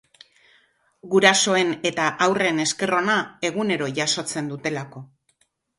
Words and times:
Gurasoen 1.11 1.69
eta 1.91 2.09
haurren 2.27 2.65
esker 2.67 2.97
ona 3.03 3.21
egunero 3.53 3.95
jasotzen 4.03 4.55
dutelako. 4.55 5.07